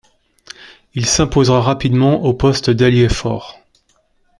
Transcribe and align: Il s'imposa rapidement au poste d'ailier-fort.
Il 0.95 1.05
s'imposa 1.05 1.59
rapidement 1.61 2.23
au 2.23 2.33
poste 2.33 2.71
d'ailier-fort. 2.71 3.59